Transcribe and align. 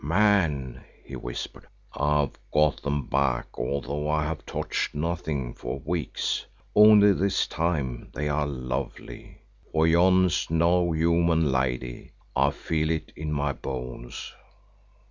"Man," 0.03 0.81
he 1.05 1.15
whispered, 1.15 1.67
"I've 1.95 2.31
got 2.51 2.81
them 2.81 3.05
back 3.05 3.49
although 3.59 4.09
I 4.09 4.23
have 4.23 4.43
touched 4.47 4.95
nothing 4.95 5.53
for 5.53 5.77
weeks, 5.85 6.43
only 6.73 7.13
this 7.13 7.45
time 7.45 8.09
they 8.11 8.27
are 8.27 8.47
lovely. 8.47 9.43
For 9.71 9.85
yon's 9.85 10.49
no 10.49 10.91
human 10.93 11.51
lady, 11.51 12.13
I 12.35 12.49
feel 12.49 12.89
it 12.89 13.13
in 13.15 13.31
my 13.31 13.51
bones." 13.53 14.33